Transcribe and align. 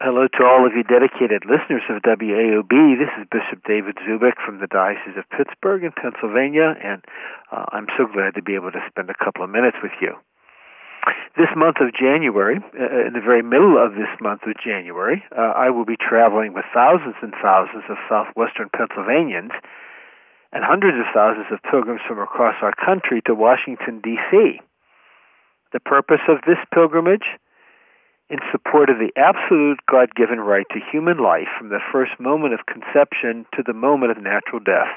Hello 0.00 0.30
to 0.30 0.46
all 0.46 0.62
of 0.62 0.78
you 0.78 0.86
dedicated 0.86 1.42
listeners 1.42 1.82
of 1.90 2.06
WAOB. 2.06 2.70
This 2.70 3.10
is 3.18 3.26
Bishop 3.34 3.66
David 3.66 3.98
Zubik 4.06 4.38
from 4.46 4.62
the 4.62 4.70
Diocese 4.70 5.18
of 5.18 5.26
Pittsburgh 5.34 5.82
in 5.82 5.90
Pennsylvania, 5.90 6.78
and 6.78 7.02
uh, 7.50 7.66
I'm 7.74 7.90
so 7.98 8.06
glad 8.06 8.38
to 8.38 8.42
be 8.42 8.54
able 8.54 8.70
to 8.70 8.78
spend 8.86 9.10
a 9.10 9.18
couple 9.18 9.42
of 9.42 9.50
minutes 9.50 9.78
with 9.82 9.90
you. 10.00 10.14
This 11.34 11.50
month 11.58 11.82
of 11.82 11.90
January, 11.98 12.62
uh, 12.78 13.10
in 13.10 13.18
the 13.18 13.26
very 13.26 13.42
middle 13.42 13.74
of 13.74 13.98
this 13.98 14.06
month 14.22 14.46
of 14.46 14.54
January, 14.62 15.18
uh, 15.34 15.58
I 15.58 15.70
will 15.70 15.84
be 15.84 15.98
traveling 15.98 16.54
with 16.54 16.70
thousands 16.70 17.18
and 17.18 17.34
thousands 17.42 17.82
of 17.90 17.98
southwestern 18.06 18.70
Pennsylvanians 18.70 19.50
and 20.54 20.62
hundreds 20.62 20.94
of 20.94 21.10
thousands 21.10 21.50
of 21.50 21.58
pilgrims 21.66 22.06
from 22.06 22.22
across 22.22 22.54
our 22.62 22.72
country 22.78 23.18
to 23.26 23.34
Washington, 23.34 23.98
D.C. 23.98 24.62
The 25.74 25.82
purpose 25.82 26.22
of 26.30 26.46
this 26.46 26.62
pilgrimage? 26.72 27.26
In 28.30 28.40
support 28.52 28.90
of 28.90 28.98
the 28.98 29.12
absolute 29.16 29.80
God 29.90 30.14
given 30.14 30.38
right 30.38 30.66
to 30.72 30.90
human 30.92 31.16
life 31.16 31.48
from 31.56 31.70
the 31.70 31.80
first 31.90 32.12
moment 32.20 32.52
of 32.52 32.66
conception 32.66 33.46
to 33.56 33.62
the 33.66 33.72
moment 33.72 34.12
of 34.12 34.22
natural 34.22 34.60
death. 34.60 34.92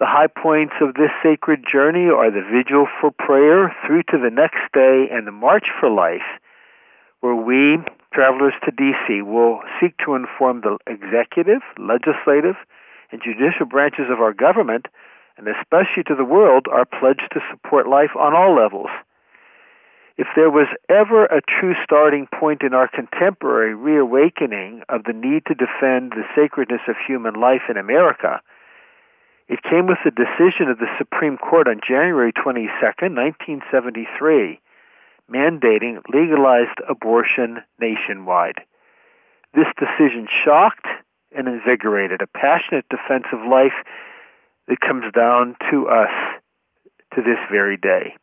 The 0.00 0.06
high 0.06 0.26
points 0.26 0.74
of 0.80 0.94
this 0.94 1.14
sacred 1.22 1.64
journey 1.70 2.10
are 2.10 2.30
the 2.30 2.42
vigil 2.42 2.88
for 3.00 3.12
prayer 3.12 3.74
through 3.86 4.02
to 4.10 4.18
the 4.18 4.34
next 4.34 4.66
day 4.74 5.06
and 5.12 5.26
the 5.26 5.32
march 5.32 5.68
for 5.78 5.88
life, 5.88 6.26
where 7.20 7.36
we, 7.36 7.78
travelers 8.12 8.54
to 8.64 8.72
D.C., 8.72 9.22
will 9.22 9.60
seek 9.80 9.96
to 10.04 10.16
inform 10.16 10.62
the 10.62 10.78
executive, 10.86 11.62
legislative, 11.78 12.56
and 13.12 13.22
judicial 13.22 13.64
branches 13.64 14.10
of 14.10 14.20
our 14.20 14.34
government, 14.34 14.86
and 15.38 15.46
especially 15.46 16.02
to 16.08 16.16
the 16.16 16.24
world, 16.24 16.66
our 16.66 16.84
pledge 16.84 17.22
to 17.32 17.40
support 17.48 17.86
life 17.86 18.10
on 18.18 18.34
all 18.34 18.56
levels. 18.56 18.90
If 20.16 20.28
there 20.34 20.50
was 20.50 20.68
ever 20.88 21.26
a 21.26 21.42
true 21.42 21.74
starting 21.84 22.26
point 22.26 22.62
in 22.62 22.72
our 22.72 22.88
contemporary 22.88 23.74
reawakening 23.74 24.82
of 24.88 25.04
the 25.04 25.12
need 25.12 25.44
to 25.46 25.54
defend 25.54 26.12
the 26.12 26.24
sacredness 26.34 26.80
of 26.88 26.96
human 27.06 27.34
life 27.34 27.68
in 27.68 27.76
America, 27.76 28.40
it 29.48 29.62
came 29.62 29.86
with 29.86 29.98
the 30.04 30.10
decision 30.10 30.68
of 30.70 30.78
the 30.78 30.88
Supreme 30.96 31.36
Court 31.36 31.68
on 31.68 31.80
January 31.86 32.32
22, 32.32 32.66
1973, 32.80 34.58
mandating 35.30 36.00
legalized 36.08 36.80
abortion 36.88 37.58
nationwide. 37.78 38.64
This 39.52 39.68
decision 39.78 40.28
shocked 40.44 40.86
and 41.36 41.46
invigorated 41.46 42.22
a 42.22 42.26
passionate 42.26 42.86
defense 42.88 43.26
of 43.32 43.46
life 43.46 43.76
that 44.66 44.80
comes 44.80 45.12
down 45.12 45.56
to 45.70 45.88
us 45.88 46.10
to 47.14 47.20
this 47.20 47.38
very 47.52 47.76
day. 47.76 48.16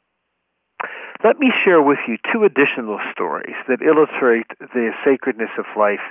Let 1.23 1.39
me 1.39 1.51
share 1.63 1.81
with 1.81 1.99
you 2.07 2.17
two 2.31 2.43
additional 2.43 2.99
stories 3.11 3.55
that 3.67 3.81
illustrate 3.81 4.47
the 4.59 4.91
sacredness 5.03 5.51
of 5.57 5.65
life 5.77 6.03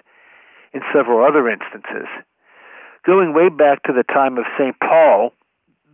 in 0.72 0.82
several 0.92 1.24
other 1.26 1.48
instances 1.48 2.08
going 3.04 3.34
way 3.34 3.48
back 3.48 3.82
to 3.84 3.92
the 3.92 4.04
time 4.04 4.38
of 4.38 4.44
St. 4.58 4.76
Paul, 4.80 5.32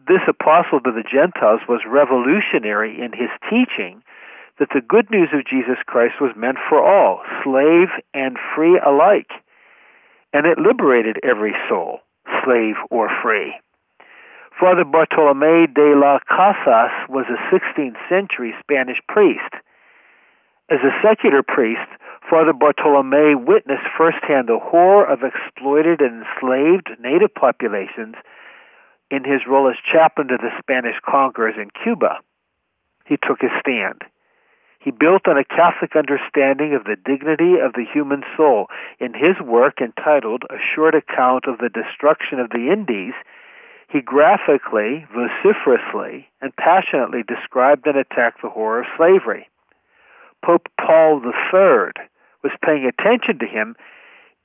this 0.07 0.25
apostle 0.29 0.81
to 0.81 0.93
the 0.93 1.05
Gentiles 1.05 1.61
was 1.69 1.81
revolutionary 1.89 2.97
in 3.01 3.13
his 3.13 3.33
teaching 3.49 4.03
that 4.59 4.69
the 4.75 4.81
good 4.81 5.11
news 5.11 5.29
of 5.33 5.47
Jesus 5.47 5.79
Christ 5.87 6.15
was 6.21 6.33
meant 6.37 6.59
for 6.69 6.83
all, 6.83 7.23
slave 7.45 7.89
and 8.13 8.37
free 8.55 8.81
alike. 8.85 9.31
And 10.33 10.47
it 10.47 10.59
liberated 10.59 11.17
every 11.23 11.55
soul, 11.69 12.01
slave 12.45 12.75
or 12.91 13.09
free. 13.23 13.55
Father 14.59 14.85
Bartolome 14.85 15.69
de 15.73 15.95
las 15.95 16.21
Casas 16.27 16.91
was 17.09 17.27
a 17.31 17.39
16th 17.55 17.95
century 18.09 18.53
Spanish 18.59 18.99
priest. 19.07 19.55
As 20.69 20.81
a 20.83 20.91
secular 21.01 21.45
priest, 21.45 21.87
Father 22.29 22.53
Bartolome 22.53 23.37
witnessed 23.37 23.87
firsthand 23.97 24.49
the 24.49 24.59
horror 24.59 25.07
of 25.07 25.21
exploited 25.23 26.01
and 26.01 26.27
enslaved 26.27 26.91
native 26.99 27.33
populations 27.33 28.17
in 29.13 29.23
his 29.23 29.47
role 29.47 29.71
as 29.71 29.77
chaplain 29.79 30.27
to 30.27 30.37
the 30.37 30.51
Spanish 30.59 30.97
conquerors 31.09 31.55
in 31.57 31.71
Cuba. 31.71 32.19
He 33.07 33.17
took 33.17 33.41
his 33.41 33.55
stand. 33.61 34.03
He 34.81 34.91
built 34.91 35.29
on 35.29 35.39
a 35.39 35.45
Catholic 35.45 35.95
understanding 35.95 36.75
of 36.75 36.83
the 36.83 36.97
dignity 36.97 37.63
of 37.63 37.75
the 37.75 37.87
human 37.87 38.25
soul. 38.37 38.67
In 38.99 39.15
his 39.15 39.39
work 39.41 39.81
entitled 39.81 40.43
A 40.51 40.59
Short 40.75 40.97
Account 40.97 41.45
of 41.47 41.59
the 41.59 41.71
Destruction 41.71 42.41
of 42.41 42.51
the 42.51 42.71
Indies, 42.73 43.15
he 43.89 44.01
graphically, 44.01 45.07
vociferously, 45.15 46.29
and 46.41 46.55
passionately 46.57 47.23
described 47.23 47.87
and 47.87 47.97
attacked 47.97 48.43
the 48.43 48.51
horror 48.51 48.81
of 48.81 48.87
slavery. 48.97 49.49
Pope 50.45 50.69
Paul 50.79 51.23
III 51.25 51.93
was 52.43 52.53
paying 52.65 52.85
attention 52.85 53.39
to 53.39 53.47
him, 53.47 53.75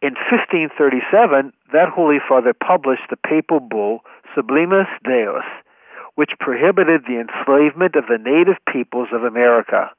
in 0.01 0.15
1537, 0.15 1.53
that 1.71 1.89
Holy 1.89 2.19
Father 2.27 2.53
published 2.53 3.07
the 3.09 3.15
papal 3.15 3.59
bull 3.59 4.01
Sublimis 4.35 4.87
Deus, 5.03 5.45
which 6.15 6.31
prohibited 6.39 7.03
the 7.03 7.19
enslavement 7.19 7.95
of 7.95 8.07
the 8.07 8.17
native 8.17 8.57
peoples 8.71 9.09
of 9.13 9.23
America. 9.23 9.91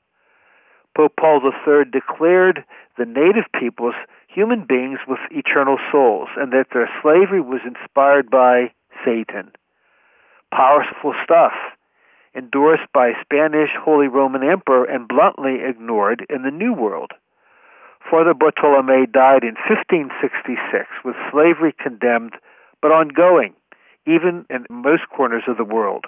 Pope 0.97 1.15
Paul 1.19 1.41
III 1.41 1.85
declared 1.91 2.65
the 2.99 3.07
native 3.07 3.47
peoples 3.59 3.95
human 4.29 4.65
beings 4.67 4.99
with 5.09 5.19
eternal 5.31 5.79
souls 5.91 6.29
and 6.37 6.53
that 6.53 6.67
their 6.73 6.89
slavery 7.03 7.41
was 7.41 7.61
inspired 7.65 8.31
by 8.31 8.71
Satan. 9.05 9.53
Powerful 10.53 11.15
stuff, 11.25 11.53
endorsed 12.35 12.91
by 12.93 13.13
Spanish 13.23 13.71
Holy 13.79 14.09
Roman 14.09 14.43
Emperor 14.43 14.85
and 14.85 15.09
bluntly 15.09 15.61
ignored 15.63 16.27
in 16.29 16.43
the 16.43 16.51
New 16.51 16.73
World. 16.73 17.13
Father 18.11 18.35
Bartolome 18.35 19.07
died 19.07 19.45
in 19.45 19.55
1566 19.69 20.87
with 21.05 21.17
slavery 21.31 21.75
condemned 21.83 22.35
but 22.83 22.93
ongoing, 22.93 23.55
even 24.07 24.45
in 24.51 24.67
most 24.69 25.03
corners 25.09 25.45
of 25.49 25.57
the 25.57 25.65
world. 25.65 26.07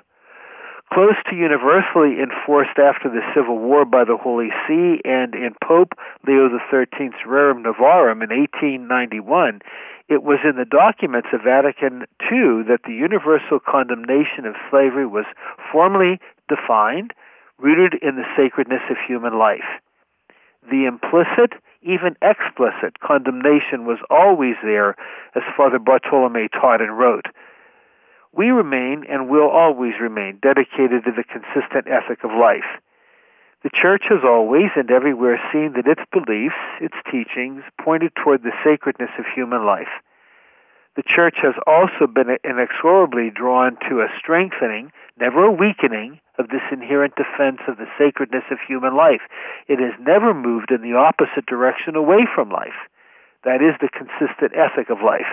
Close 0.92 1.16
to 1.28 1.36
universally 1.36 2.22
enforced 2.22 2.78
after 2.78 3.08
the 3.10 3.20
Civil 3.34 3.58
War 3.58 3.84
by 3.84 4.04
the 4.04 4.16
Holy 4.16 4.50
See 4.66 5.00
and 5.04 5.34
in 5.34 5.54
Pope 5.62 5.92
Leo 6.26 6.48
XIII's 6.48 7.26
Rerum 7.26 7.64
Novarum 7.64 8.22
in 8.22 8.30
1891, 8.30 9.60
it 10.08 10.22
was 10.22 10.38
in 10.44 10.56
the 10.56 10.64
documents 10.64 11.28
of 11.32 11.42
Vatican 11.42 12.06
II 12.30 12.62
that 12.70 12.86
the 12.86 12.94
universal 12.94 13.58
condemnation 13.58 14.46
of 14.46 14.54
slavery 14.70 15.06
was 15.06 15.26
formally 15.72 16.20
defined, 16.48 17.12
rooted 17.58 17.94
in 18.00 18.14
the 18.14 18.28
sacredness 18.36 18.82
of 18.88 18.96
human 19.06 19.36
life. 19.36 19.82
The 20.70 20.86
implicit 20.86 21.54
even 21.82 22.16
explicit 22.22 23.00
condemnation 23.00 23.86
was 23.86 23.98
always 24.10 24.56
there, 24.62 24.96
as 25.34 25.42
Father 25.56 25.78
Bartolome 25.78 26.48
taught 26.48 26.80
and 26.80 26.98
wrote. 26.98 27.26
We 28.36 28.50
remain 28.50 29.04
and 29.08 29.30
will 29.30 29.48
always 29.48 29.94
remain 29.98 30.38
dedicated 30.42 31.04
to 31.04 31.12
the 31.16 31.24
consistent 31.24 31.88
ethic 31.88 32.22
of 32.22 32.36
life. 32.36 32.68
The 33.64 33.70
Church 33.72 34.04
has 34.10 34.20
always 34.22 34.70
and 34.76 34.90
everywhere 34.90 35.40
seen 35.50 35.72
that 35.74 35.88
its 35.88 36.04
beliefs, 36.12 36.60
its 36.80 36.94
teachings, 37.10 37.64
pointed 37.80 38.12
toward 38.14 38.42
the 38.42 38.52
sacredness 38.62 39.10
of 39.18 39.24
human 39.34 39.64
life. 39.64 39.90
The 40.96 41.02
Church 41.02 41.36
has 41.42 41.54
also 41.66 42.06
been 42.06 42.36
inexorably 42.44 43.30
drawn 43.30 43.76
to 43.88 44.00
a 44.00 44.12
strengthening, 44.20 44.92
never 45.18 45.44
a 45.44 45.50
weakening, 45.50 46.20
of 46.38 46.48
this 46.48 46.64
inherent 46.70 47.14
defense 47.16 47.60
of 47.66 47.78
the 47.78 47.88
sacredness 47.96 48.44
of 48.50 48.58
human 48.60 48.94
life. 48.94 49.24
It 49.66 49.80
has 49.80 49.96
never 49.98 50.34
moved 50.34 50.70
in 50.70 50.82
the 50.82 50.96
opposite 50.96 51.46
direction 51.46 51.96
away 51.96 52.28
from 52.34 52.50
life. 52.50 52.76
That 53.44 53.62
is 53.62 53.74
the 53.80 53.88
consistent 53.88 54.52
ethic 54.52 54.90
of 54.90 55.00
life. 55.00 55.32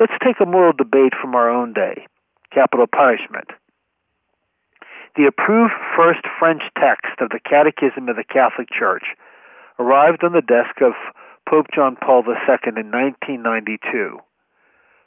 Let's 0.00 0.16
take 0.24 0.40
a 0.40 0.46
moral 0.46 0.72
debate 0.72 1.12
from 1.20 1.34
our 1.34 1.50
own 1.50 1.72
day 1.72 2.06
capital 2.52 2.86
punishment. 2.88 3.46
The 5.16 5.26
approved 5.26 5.74
first 5.96 6.20
French 6.38 6.62
text 6.80 7.20
of 7.20 7.28
the 7.28 7.38
Catechism 7.38 8.08
of 8.08 8.16
the 8.16 8.24
Catholic 8.24 8.68
Church 8.76 9.04
arrived 9.78 10.24
on 10.24 10.32
the 10.32 10.42
desk 10.42 10.80
of 10.82 10.94
Pope 11.48 11.66
John 11.72 11.96
Paul 11.96 12.24
II 12.26 12.58
in 12.74 12.90
1992. 12.90 14.18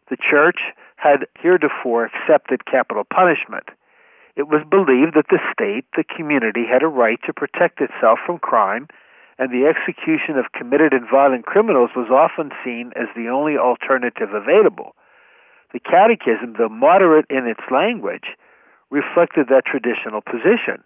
The 0.10 0.18
Church 0.18 0.60
had 0.96 1.28
heretofore 1.42 2.06
accepted 2.06 2.66
capital 2.66 3.04
punishment 3.04 3.68
it 4.36 4.48
was 4.48 4.66
believed 4.70 5.14
that 5.14 5.30
the 5.30 5.40
state, 5.54 5.86
the 5.96 6.04
community, 6.04 6.66
had 6.66 6.82
a 6.82 6.88
right 6.88 7.20
to 7.26 7.34
protect 7.34 7.82
itself 7.82 8.20
from 8.26 8.40
crime, 8.40 8.88
and 9.38 9.50
the 9.50 9.66
execution 9.66 10.38
of 10.38 10.52
committed 10.54 10.94
and 10.94 11.10
violent 11.10 11.46
criminals 11.46 11.92
was 11.96 12.10
often 12.10 12.52
seen 12.64 12.92
as 12.96 13.08
the 13.16 13.30
only 13.30 13.58
alternative 13.58 14.34
available. 14.34 14.96
The 15.74 15.80
Catechism, 15.80 16.56
though 16.58 16.70
moderate 16.70 17.26
in 17.30 17.48
its 17.48 17.64
language, 17.72 18.38
reflected 18.92 19.48
that 19.50 19.66
traditional 19.66 20.22
position. 20.22 20.84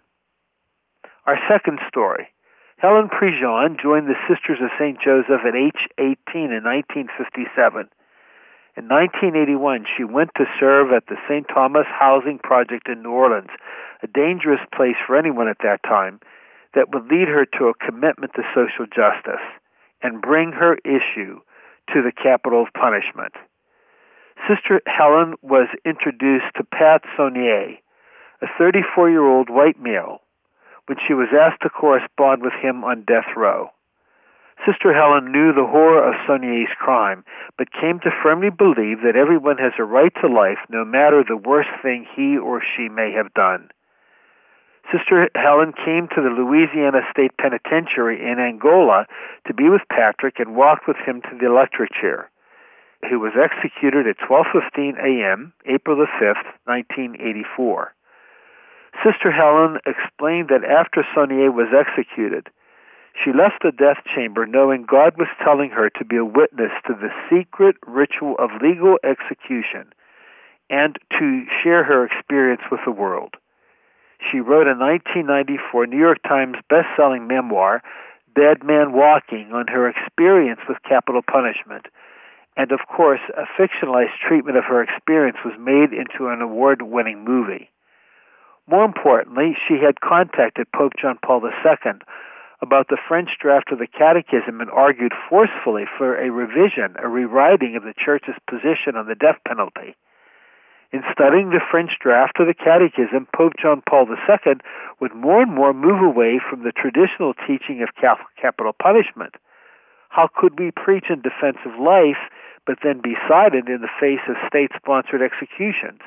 Our 1.26 1.38
second 1.48 1.80
story 1.88 2.28
Helen 2.78 3.08
Prejean 3.08 3.76
joined 3.80 4.06
the 4.06 4.16
Sisters 4.30 4.60
of 4.62 4.70
St. 4.78 4.96
Joseph 5.02 5.44
at 5.44 5.54
age 5.54 5.90
18 5.98 6.54
in 6.54 6.62
1957. 6.62 7.90
In 8.78 8.86
1981, 8.86 9.84
she 9.96 10.04
went 10.04 10.30
to 10.36 10.46
serve 10.60 10.92
at 10.92 11.06
the 11.08 11.18
St. 11.28 11.44
Thomas 11.52 11.86
Housing 11.90 12.38
Project 12.38 12.88
in 12.88 13.02
New 13.02 13.10
Orleans, 13.10 13.50
a 14.02 14.06
dangerous 14.06 14.60
place 14.72 14.94
for 15.04 15.18
anyone 15.18 15.48
at 15.48 15.58
that 15.64 15.82
time 15.82 16.20
that 16.74 16.92
would 16.92 17.10
lead 17.10 17.28
her 17.28 17.46
to 17.58 17.68
a 17.68 17.74
commitment 17.74 18.32
to 18.34 18.42
social 18.54 18.86
justice. 18.86 19.44
and 20.00 20.22
bring 20.22 20.52
her 20.52 20.76
issue 20.84 21.40
to 21.92 22.02
the 22.02 22.12
capital 22.12 22.62
of 22.62 22.72
punishment. 22.72 23.34
Sister 24.46 24.80
Helen 24.86 25.34
was 25.42 25.66
introduced 25.84 26.46
to 26.56 26.62
Pat 26.64 27.02
Sonnier, 27.16 27.78
a 28.40 28.46
34 28.56 29.10
year 29.10 29.26
old 29.26 29.50
white 29.50 29.80
male, 29.80 30.20
when 30.86 30.98
she 31.06 31.14
was 31.14 31.28
asked 31.34 31.62
to 31.62 31.68
correspond 31.68 32.42
with 32.42 32.52
him 32.62 32.84
on 32.84 33.02
death 33.02 33.26
row. 33.36 33.70
Sister 34.66 34.92
Helen 34.92 35.30
knew 35.30 35.52
the 35.52 35.66
horror 35.66 36.02
of 36.02 36.14
Sonnier's 36.26 36.72
crime, 36.78 37.24
but 37.56 37.72
came 37.72 38.00
to 38.00 38.10
firmly 38.22 38.50
believe 38.50 39.02
that 39.02 39.16
everyone 39.16 39.58
has 39.58 39.72
a 39.78 39.84
right 39.84 40.12
to 40.20 40.28
life 40.28 40.58
no 40.68 40.84
matter 40.84 41.22
the 41.22 41.36
worst 41.36 41.70
thing 41.82 42.06
he 42.14 42.36
or 42.36 42.60
she 42.60 42.88
may 42.88 43.12
have 43.12 43.32
done. 43.34 43.70
Sister 44.90 45.28
Helen 45.34 45.74
came 45.84 46.08
to 46.08 46.22
the 46.22 46.32
Louisiana 46.32 47.00
State 47.10 47.36
Penitentiary 47.36 48.24
in 48.24 48.38
Angola 48.38 49.06
to 49.46 49.52
be 49.52 49.68
with 49.68 49.82
Patrick 49.90 50.38
and 50.38 50.56
walked 50.56 50.88
with 50.88 50.96
him 51.04 51.20
to 51.22 51.36
the 51.38 51.46
electric 51.46 51.92
chair. 51.92 52.30
He 53.06 53.14
was 53.14 53.32
executed 53.36 54.06
at 54.06 54.18
12:15 54.18 54.96
a.m., 54.98 55.52
April 55.66 55.96
the 55.96 56.08
5th, 56.18 56.44
1984. 56.64 57.94
Sister 59.04 59.30
Helen 59.30 59.78
explained 59.86 60.48
that 60.48 60.64
after 60.64 61.06
Sonnier 61.14 61.52
was 61.52 61.68
executed, 61.70 62.48
she 63.22 63.32
left 63.32 63.62
the 63.62 63.72
death 63.72 64.02
chamber 64.14 64.46
knowing 64.46 64.84
God 64.84 65.18
was 65.18 65.28
telling 65.44 65.70
her 65.70 65.90
to 65.90 66.04
be 66.04 66.16
a 66.16 66.24
witness 66.24 66.72
to 66.86 66.94
the 66.94 67.12
secret 67.28 67.76
ritual 67.86 68.36
of 68.38 68.62
legal 68.62 68.98
execution 69.04 69.92
and 70.70 70.98
to 71.18 71.44
share 71.62 71.84
her 71.84 72.04
experience 72.04 72.62
with 72.70 72.80
the 72.84 72.92
world. 72.92 73.36
She 74.20 74.40
wrote 74.40 74.66
a 74.66 74.74
1994 74.74 75.86
New 75.86 75.98
York 75.98 76.18
Times 76.26 76.56
best-selling 76.68 77.26
memoir, 77.26 77.82
Dead 78.34 78.64
Man 78.64 78.92
Walking, 78.92 79.52
on 79.52 79.66
her 79.68 79.88
experience 79.88 80.60
with 80.68 80.82
capital 80.82 81.22
punishment. 81.22 81.86
And 82.56 82.72
of 82.72 82.80
course, 82.88 83.20
a 83.36 83.46
fictionalized 83.60 84.18
treatment 84.26 84.56
of 84.56 84.64
her 84.64 84.82
experience 84.82 85.38
was 85.44 85.54
made 85.58 85.92
into 85.92 86.28
an 86.28 86.42
award-winning 86.42 87.24
movie. 87.24 87.70
More 88.66 88.84
importantly, 88.84 89.56
she 89.66 89.78
had 89.78 90.00
contacted 90.00 90.70
Pope 90.72 90.92
John 91.00 91.18
Paul 91.24 91.40
II 91.42 91.92
about 92.60 92.88
the 92.88 92.98
French 93.08 93.30
draft 93.40 93.70
of 93.70 93.78
the 93.78 93.86
Catechism 93.86 94.60
and 94.60 94.70
argued 94.70 95.12
forcefully 95.28 95.84
for 95.96 96.18
a 96.18 96.30
revision, 96.30 96.96
a 96.98 97.08
rewriting 97.08 97.76
of 97.76 97.84
the 97.84 97.94
Church's 97.96 98.34
position 98.50 98.96
on 98.96 99.06
the 99.06 99.14
death 99.14 99.38
penalty. 99.46 99.94
In 100.90 101.02
studying 101.12 101.50
the 101.50 101.60
French 101.70 101.92
draft 102.00 102.40
of 102.40 102.46
the 102.46 102.54
Catechism, 102.54 103.28
Pope 103.36 103.52
John 103.60 103.82
Paul 103.86 104.08
II 104.08 104.54
would 105.00 105.14
more 105.14 105.42
and 105.42 105.54
more 105.54 105.74
move 105.74 106.00
away 106.00 106.40
from 106.40 106.62
the 106.64 106.72
traditional 106.72 107.34
teaching 107.46 107.82
of 107.82 107.90
capital 107.94 108.72
punishment. 108.72 109.34
How 110.08 110.28
could 110.34 110.58
we 110.58 110.70
preach 110.70 111.10
in 111.10 111.20
defense 111.20 111.58
of 111.66 111.78
life, 111.78 112.16
but 112.66 112.78
then 112.82 113.02
be 113.02 113.16
silent 113.28 113.68
in 113.68 113.82
the 113.82 113.92
face 114.00 114.24
of 114.28 114.36
state 114.48 114.70
sponsored 114.76 115.20
executions? 115.20 116.00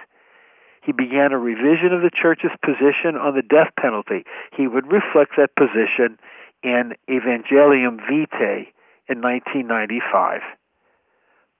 He 0.82 0.92
began 0.92 1.32
a 1.32 1.38
revision 1.38 1.94
of 1.94 2.02
the 2.02 2.10
Church's 2.10 2.58
position 2.66 3.14
on 3.16 3.36
the 3.36 3.46
death 3.46 3.70
penalty. 3.80 4.26
He 4.58 4.66
would 4.66 4.92
reflect 4.92 5.38
that 5.38 5.56
position 5.56 6.18
in 6.64 6.94
Evangelium 7.08 8.02
Vitae 8.10 8.74
in 9.08 9.22
1995. 9.22 10.42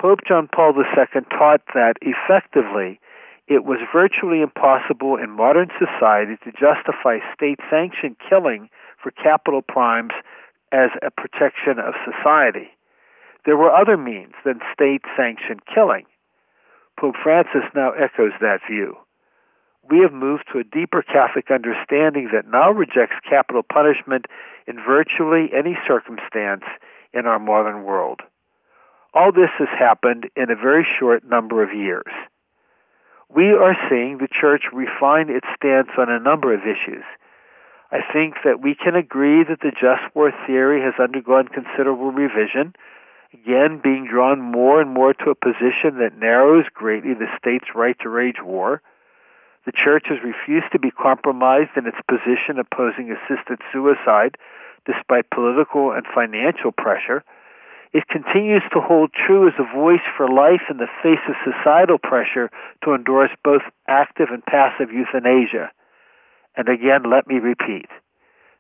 Pope 0.02 0.20
John 0.28 0.50
Paul 0.52 0.74
II 0.74 1.22
taught 1.30 1.62
that 1.76 1.98
effectively 2.02 3.00
it 3.52 3.66
was 3.66 3.80
virtually 3.92 4.40
impossible 4.40 5.18
in 5.18 5.30
modern 5.30 5.70
society 5.76 6.38
to 6.44 6.52
justify 6.52 7.20
state 7.36 7.60
sanctioned 7.70 8.16
killing 8.30 8.70
for 9.04 9.12
capital 9.12 9.62
crimes 9.62 10.14
as 10.72 10.90
a 11.02 11.12
protection 11.12 11.76
of 11.80 11.94
society. 12.08 12.72
There 13.46 13.58
were 13.58 13.76
other 13.76 13.98
means 13.98 14.34
than 14.46 14.62
state 14.72 15.02
sanctioned 15.18 15.66
killing. 15.66 16.06
Pope 17.00 17.16
Francis 17.22 17.68
now 17.76 17.92
echoes 17.92 18.34
that 18.40 18.62
view 18.70 18.96
we 19.90 20.00
have 20.00 20.14
moved 20.14 20.44
to 20.52 20.60
a 20.60 20.64
deeper 20.64 21.02
Catholic 21.02 21.50
understanding 21.50 22.30
that 22.34 22.48
now 22.48 22.72
rejects 22.72 23.16
capital 23.28 23.64
punishment 23.64 24.26
in 24.68 24.76
virtually 24.76 25.50
any 25.58 25.78
circumstance 25.88 26.64
in 27.14 27.26
our 27.26 27.40
modern 27.40 27.84
world. 27.84 28.22
All 29.14 29.32
this 29.32 29.50
has 29.58 29.68
happened 29.78 30.30
in 30.36 30.52
a 30.52 30.56
very 30.56 30.88
short 31.00 31.26
number 31.26 31.64
of 31.64 31.74
years. 31.74 32.12
We 33.34 33.54
are 33.54 33.78
seeing 33.90 34.18
the 34.18 34.28
Church 34.28 34.64
refine 34.74 35.30
its 35.30 35.48
stance 35.56 35.88
on 35.98 36.10
a 36.10 36.20
number 36.20 36.54
of 36.54 36.62
issues. 36.68 37.04
I 37.90 38.00
think 38.12 38.36
that 38.44 38.60
we 38.62 38.76
can 38.76 38.96
agree 38.96 39.46
that 39.48 39.62
the 39.62 39.72
just 39.72 40.04
war 40.14 40.34
theory 40.46 40.82
has 40.82 41.00
undergone 41.00 41.48
considerable 41.48 42.12
revision, 42.12 42.76
again 43.34 43.80
being 43.82 44.06
drawn 44.06 44.42
more 44.42 44.82
and 44.82 44.92
more 44.92 45.14
to 45.14 45.30
a 45.30 45.36
position 45.36 46.00
that 46.00 46.20
narrows 46.20 46.66
greatly 46.74 47.14
the 47.14 47.32
state's 47.40 47.74
right 47.74 47.96
to 48.02 48.14
wage 48.14 48.44
war. 48.44 48.82
The 49.66 49.72
church 49.72 50.08
has 50.10 50.20
refused 50.24 50.72
to 50.74 50.80
be 50.80 50.92
compromised 50.92 51.78
in 51.78 51.88
its 51.88 52.00
position 52.10 52.60
opposing 52.60 53.16
assisted 53.16 53.60
suicide 53.72 54.36
despite 54.86 55.30
political 55.30 55.92
and 55.92 56.04
financial 56.14 56.72
pressure. 56.72 57.24
It 57.94 58.08
continues 58.08 58.64
to 58.72 58.80
hold 58.80 59.12
true 59.12 59.48
as 59.48 59.54
a 59.60 59.76
voice 59.76 60.06
for 60.16 60.30
life 60.30 60.64
in 60.70 60.78
the 60.78 60.88
face 61.04 61.20
of 61.28 61.36
societal 61.44 61.98
pressure 61.98 62.50
to 62.86 62.94
endorse 62.94 63.32
both 63.44 63.64
active 63.88 64.30
and 64.32 64.46
passive 64.46 64.94
euthanasia. 64.94 65.72
And 66.56 66.70
again, 66.70 67.04
let 67.10 67.28
me 67.28 67.36
repeat 67.36 67.88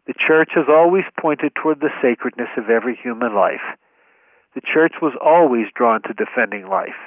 the 0.07 0.13
church 0.17 0.49
has 0.55 0.65
always 0.67 1.05
pointed 1.19 1.53
toward 1.55 1.79
the 1.79 1.93
sacredness 2.01 2.49
of 2.57 2.69
every 2.69 2.95
human 2.95 3.35
life. 3.35 3.77
The 4.55 4.61
church 4.61 4.95
was 5.01 5.13
always 5.23 5.67
drawn 5.75 6.01
to 6.03 6.13
defending 6.13 6.67
life. 6.67 6.97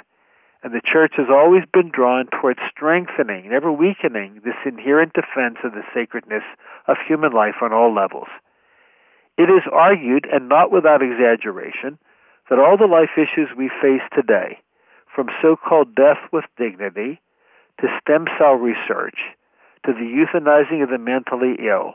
And 0.63 0.73
the 0.73 0.81
church 0.81 1.13
has 1.19 1.27
always 1.29 1.65
been 1.75 1.91
drawn 1.91 2.27
toward 2.29 2.59
strengthening, 2.71 3.51
never 3.51 3.71
weakening, 3.71 4.41
this 4.45 4.57
inherent 4.65 5.13
defense 5.13 5.59
of 5.63 5.73
the 5.73 5.83
sacredness 5.93 6.45
of 6.89 6.97
human 7.07 7.33
life 7.33 7.57
on 7.61 7.73
all 7.73 7.93
levels. 7.93 8.29
It 9.37 9.51
is 9.51 9.63
argued, 9.71 10.27
and 10.33 10.49
not 10.49 10.71
without 10.73 11.03
exaggeration, 11.03 11.99
that 12.49 12.59
all 12.59 12.77
the 12.77 12.87
life 12.87 13.17
issues 13.17 13.49
we 13.57 13.71
face 13.81 14.03
today, 14.15 14.59
from 15.15 15.29
so 15.41 15.57
called 15.57 15.95
death 15.95 16.19
with 16.33 16.45
dignity 16.59 17.21
to 17.81 17.89
stem 18.01 18.27
cell 18.39 18.55
research 18.55 19.19
to 19.87 19.93
the 19.93 20.01
euthanizing 20.01 20.83
of 20.83 20.91
the 20.91 20.99
mentally 20.99 21.57
ill, 21.67 21.95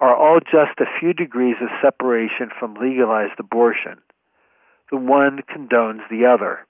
are 0.00 0.16
all 0.16 0.40
just 0.40 0.80
a 0.80 0.98
few 0.98 1.12
degrees 1.12 1.56
of 1.62 1.68
separation 1.80 2.50
from 2.58 2.74
legalized 2.74 3.38
abortion. 3.38 3.98
The 4.90 4.98
one 4.98 5.40
condones 5.48 6.02
the 6.10 6.26
other. 6.26 6.66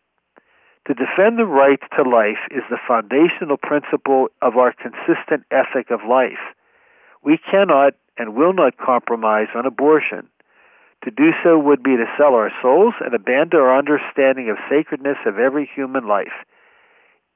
To 0.87 0.95
defend 0.95 1.39
the 1.39 1.47
right 1.47 1.81
to 1.97 2.03
life 2.03 2.43
is 2.51 2.63
the 2.69 2.79
foundational 2.87 3.57
principle 3.57 4.29
of 4.43 4.57
our 4.57 4.73
consistent 4.73 5.45
ethic 5.51 5.91
of 5.91 6.01
life. 6.09 6.43
We 7.25 7.39
cannot 7.39 7.95
and 8.19 8.35
will 8.35 8.53
not 8.53 8.77
compromise 8.77 9.49
on 9.55 9.65
abortion. 9.65 10.29
To 11.05 11.11
do 11.11 11.31
so 11.43 11.59
would 11.59 11.83
be 11.83 11.97
to 11.97 12.07
sell 12.17 12.35
our 12.35 12.53
souls 12.63 12.95
and 13.01 13.13
abandon 13.13 13.59
our 13.59 13.77
understanding 13.77 14.49
of 14.51 14.57
sacredness 14.71 15.19
of 15.27 15.39
every 15.39 15.69
human 15.75 16.07
life. 16.07 16.47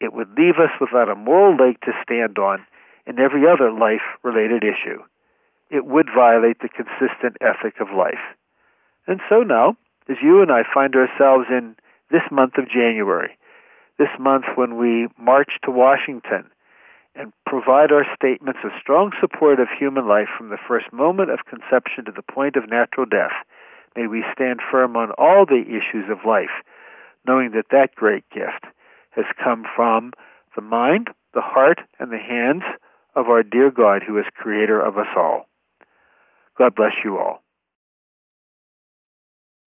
It 0.01 0.13
would 0.13 0.39
leave 0.39 0.59
us 0.59 0.71
without 0.81 1.09
a 1.09 1.17
moral 1.17 1.57
leg 1.57 1.81
to 1.83 1.93
stand 2.03 2.39
on 2.39 2.65
in 3.07 3.19
every 3.19 3.43
other 3.49 3.73
life 3.73 4.07
related 4.23 4.63
issue. 4.63 5.03
It 5.71 5.85
would 5.85 6.07
violate 6.15 6.61
the 6.61 6.69
consistent 6.69 7.37
ethic 7.41 7.81
of 7.81 7.97
life. 7.97 8.23
And 9.09 9.21
so 9.29 9.43
now, 9.43 9.77
as 10.09 10.17
you 10.23 10.43
and 10.43 10.53
I 10.53 10.63
find 10.73 10.95
ourselves 10.95 11.47
in 11.51 11.75
this 12.11 12.23
month 12.31 12.59
of 12.59 12.69
January, 12.69 13.37
this 13.99 14.15
month 14.21 14.45
when 14.55 14.77
we 14.77 15.09
march 15.19 15.59
to 15.65 15.71
Washington 15.71 16.51
and 17.17 17.33
provide 17.47 17.91
our 17.91 18.07
statements 18.15 18.61
of 18.63 18.71
strong 18.81 19.11
support 19.21 19.59
of 19.59 19.69
human 19.77 20.07
life 20.07 20.29
from 20.37 20.51
the 20.51 20.59
first 20.69 20.93
moment 20.93 21.31
of 21.31 21.47
conception 21.47 22.05
to 22.05 22.13
the 22.13 22.23
point 22.23 22.57
of 22.57 22.69
natural 22.69 23.07
death. 23.07 23.33
May 23.97 24.07
we 24.07 24.25
stand 24.33 24.61
firm 24.71 24.97
on 24.97 25.11
all 25.13 25.47
the 25.47 25.63
issues 25.67 26.11
of 26.11 26.27
life, 26.27 26.63
knowing 27.27 27.53
that 27.53 27.71
that 27.71 27.95
great 27.95 28.29
gift 28.31 28.67
has 29.11 29.25
come 29.43 29.65
from 29.75 30.13
the 30.55 30.63
mind, 30.63 31.09
the 31.33 31.41
heart, 31.41 31.81
and 31.99 32.13
the 32.13 32.19
hands 32.19 32.63
of 33.15 33.29
our 33.29 33.43
dear 33.43 33.71
God, 33.71 34.03
who 34.07 34.19
is 34.19 34.27
creator 34.37 34.79
of 34.81 34.99
us 34.99 35.07
all. 35.17 35.49
God 36.59 36.75
bless 36.75 36.93
you 37.05 37.19
all. 37.19 37.43